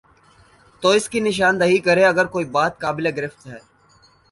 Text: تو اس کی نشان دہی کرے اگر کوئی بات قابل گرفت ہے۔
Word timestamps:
تو 0.83 0.89
اس 0.89 1.09
کی 1.09 1.19
نشان 1.19 1.59
دہی 1.59 1.77
کرے 1.79 2.03
اگر 2.05 2.25
کوئی 2.25 2.45
بات 2.55 2.79
قابل 2.79 3.07
گرفت 3.17 3.47
ہے۔ 3.47 3.59